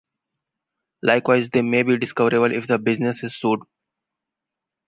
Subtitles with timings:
[1.03, 3.59] Likewise, they "may" be discoverable if the business is sued.